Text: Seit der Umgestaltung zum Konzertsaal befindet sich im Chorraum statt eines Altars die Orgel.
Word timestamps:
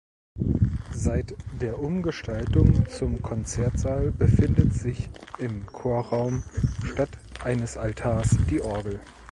Seit 0.95 1.35
der 1.61 1.77
Umgestaltung 1.77 2.87
zum 2.89 3.21
Konzertsaal 3.21 4.09
befindet 4.11 4.73
sich 4.73 5.07
im 5.37 5.67
Chorraum 5.67 6.41
statt 6.87 7.11
eines 7.43 7.77
Altars 7.77 8.35
die 8.49 8.61
Orgel. 8.63 8.99